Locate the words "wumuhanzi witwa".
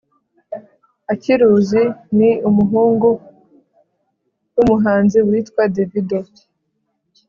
4.55-5.63